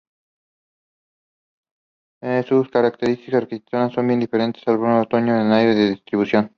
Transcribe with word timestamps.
Sus 2.47 2.69
características 2.69 3.35
arquitectónicas 3.43 3.93
son 3.93 4.07
bien 4.07 4.19
diferentes: 4.19 4.63
el 4.65 4.77
bulevar 4.79 5.05
Oroño 5.11 5.25
tiene 5.27 5.41
un 5.45 5.51
aire 5.51 5.75
de 5.75 5.89
distinción. 5.91 6.49